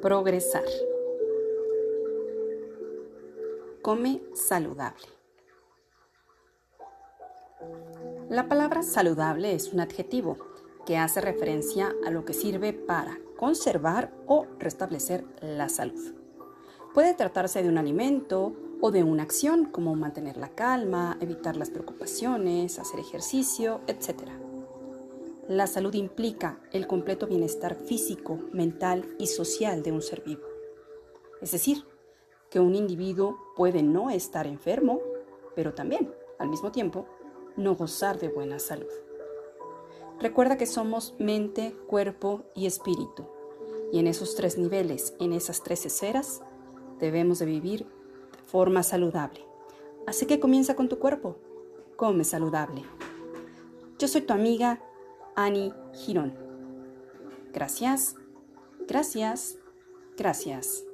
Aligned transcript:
Progresar. 0.00 0.64
Come 3.82 4.22
saludable. 4.32 5.06
La 8.30 8.48
palabra 8.48 8.82
saludable 8.82 9.54
es 9.54 9.74
un 9.74 9.80
adjetivo 9.80 10.38
que 10.86 10.96
hace 10.96 11.20
referencia 11.20 11.92
a 12.06 12.10
lo 12.10 12.24
que 12.24 12.32
sirve 12.32 12.72
para 12.72 13.18
conservar 13.36 14.10
o 14.26 14.46
restablecer 14.58 15.26
la 15.42 15.68
salud. 15.68 16.14
Puede 16.94 17.12
tratarse 17.12 17.62
de 17.62 17.68
un 17.68 17.76
alimento 17.76 18.54
o 18.80 18.90
de 18.90 19.04
una 19.04 19.24
acción 19.24 19.66
como 19.66 19.94
mantener 19.96 20.38
la 20.38 20.48
calma, 20.48 21.18
evitar 21.20 21.56
las 21.56 21.68
preocupaciones, 21.68 22.78
hacer 22.78 23.00
ejercicio, 23.00 23.82
etc. 23.86 24.22
La 25.50 25.66
salud 25.66 25.92
implica 25.94 26.60
el 26.70 26.86
completo 26.86 27.26
bienestar 27.26 27.74
físico, 27.74 28.38
mental 28.52 29.16
y 29.18 29.26
social 29.26 29.82
de 29.82 29.90
un 29.90 30.00
ser 30.00 30.22
vivo. 30.22 30.44
Es 31.42 31.50
decir, 31.50 31.84
que 32.50 32.60
un 32.60 32.76
individuo 32.76 33.36
puede 33.56 33.82
no 33.82 34.10
estar 34.10 34.46
enfermo, 34.46 35.00
pero 35.56 35.74
también, 35.74 36.14
al 36.38 36.48
mismo 36.48 36.70
tiempo, 36.70 37.08
no 37.56 37.74
gozar 37.74 38.20
de 38.20 38.28
buena 38.28 38.60
salud. 38.60 38.92
Recuerda 40.20 40.56
que 40.56 40.66
somos 40.66 41.16
mente, 41.18 41.74
cuerpo 41.88 42.44
y 42.54 42.66
espíritu. 42.66 43.26
Y 43.90 43.98
en 43.98 44.06
esos 44.06 44.36
tres 44.36 44.56
niveles, 44.56 45.16
en 45.18 45.32
esas 45.32 45.64
tres 45.64 45.84
esferas, 45.84 46.42
debemos 47.00 47.40
de 47.40 47.46
vivir 47.46 47.86
de 47.86 48.42
forma 48.46 48.84
saludable. 48.84 49.44
Así 50.06 50.26
que 50.26 50.38
comienza 50.38 50.76
con 50.76 50.88
tu 50.88 51.00
cuerpo. 51.00 51.38
Come 51.96 52.22
saludable. 52.22 52.84
Yo 53.98 54.06
soy 54.06 54.20
tu 54.20 54.32
amiga 54.32 54.80
Ani 55.36 55.72
Girón. 55.92 56.34
Gracias, 57.52 58.16
gracias, 58.86 59.58
gracias. 60.16 60.89